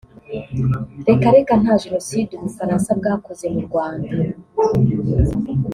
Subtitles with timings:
[1.07, 4.09] "reka reka nta Genocide ubufransa bwakoze mu rwanda